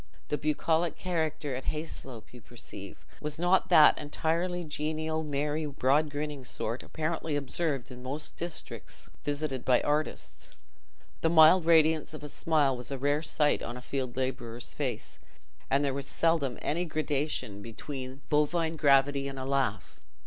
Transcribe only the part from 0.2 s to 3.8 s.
The bucolic character at Hayslope, you perceive, was not of